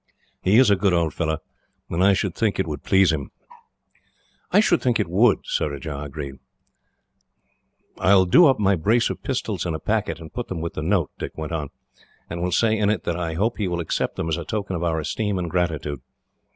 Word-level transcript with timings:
He 0.41 0.57
is 0.57 0.71
a 0.71 0.75
good 0.75 0.93
old 0.93 1.13
fellow, 1.13 1.37
and 1.87 2.03
I 2.03 2.13
should 2.13 2.33
think 2.33 2.57
it 2.57 2.65
would 2.65 2.81
please 2.81 3.13
him." 3.13 3.29
"I 4.49 4.59
should 4.59 4.81
think 4.81 4.99
it 4.99 5.07
would," 5.07 5.41
Surajah 5.45 5.99
agreed. 6.01 6.37
"I 7.99 8.15
will 8.15 8.25
do 8.25 8.47
up 8.47 8.57
my 8.57 8.75
brace 8.75 9.11
of 9.11 9.21
pistols 9.21 9.63
in 9.63 9.75
a 9.75 9.79
packet, 9.79 10.19
and 10.19 10.33
put 10.33 10.47
them 10.47 10.59
with 10.59 10.73
the 10.73 10.81
note," 10.81 11.11
Dick 11.19 11.37
went 11.37 11.51
on, 11.51 11.69
"and 12.31 12.41
will 12.41 12.51
say, 12.51 12.75
in 12.79 12.89
it, 12.89 13.03
that 13.03 13.15
I 13.19 13.33
hope 13.35 13.59
he 13.59 13.67
will 13.67 13.79
accept 13.79 14.15
them 14.15 14.27
as 14.27 14.37
a 14.37 14.43
token 14.43 14.75
of 14.75 14.81
our 14.81 14.99
esteem 14.99 15.37
and 15.37 15.51
gratitude. 15.51 16.01